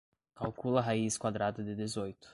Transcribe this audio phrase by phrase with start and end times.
[0.35, 2.27] Calcula a raiz quadrada de dezoito